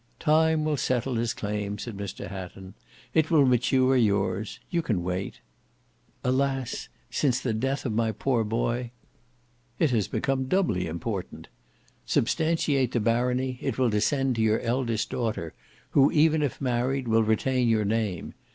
"Time 0.17 0.65
will 0.65 0.77
settle 0.77 1.13
his 1.13 1.31
claim," 1.31 1.77
said 1.77 1.95
Mr 1.95 2.27
Hatton; 2.27 2.73
"it 3.13 3.29
will 3.29 3.45
mature 3.45 3.95
yours. 3.95 4.59
You 4.71 4.81
can 4.81 5.03
wait." 5.03 5.41
"Alas! 6.23 6.89
since 7.11 7.39
the 7.39 7.53
death 7.53 7.85
of 7.85 7.93
my 7.93 8.11
poor 8.11 8.43
boy—" 8.43 8.89
"It 9.77 9.91
has 9.91 10.07
become 10.07 10.47
doubly 10.47 10.87
important. 10.87 11.49
Substantiate 12.07 12.93
the 12.93 12.99
barony, 12.99 13.59
it 13.61 13.77
will 13.77 13.91
descend 13.91 14.37
to 14.37 14.41
your 14.41 14.59
eldest 14.61 15.11
daughter, 15.11 15.53
who, 15.91 16.11
even 16.11 16.41
if 16.41 16.59
married, 16.59 17.07
will 17.07 17.21
retain 17.21 17.67
your 17.69 17.85
name. 17.85 18.33